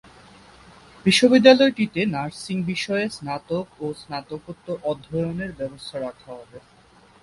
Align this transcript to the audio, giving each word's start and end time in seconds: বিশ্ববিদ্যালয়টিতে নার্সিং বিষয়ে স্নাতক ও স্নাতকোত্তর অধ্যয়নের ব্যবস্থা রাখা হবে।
বিশ্ববিদ্যালয়টিতে 1.05 2.01
নার্সিং 2.13 2.57
বিষয়ে 2.71 3.05
স্নাতক 3.15 3.65
ও 3.79 3.85
স্নাতকোত্তর 4.01 4.77
অধ্যয়নের 4.91 5.51
ব্যবস্থা 5.59 5.95
রাখা 5.99 6.29
হবে। 6.31 6.59